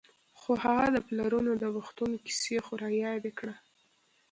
خو 0.39 0.51
هغه 0.63 0.85
د 0.91 0.97
پلرو 1.07 1.39
د 1.63 1.65
وختونو 1.77 2.15
کیسې 2.25 2.57
خو 2.65 2.73
رایادې 2.85 3.31
کړه. 3.39 3.55